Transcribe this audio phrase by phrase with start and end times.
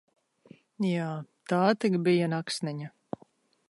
[0.87, 1.11] Jā,
[1.53, 2.95] tā tik bija naksniņa!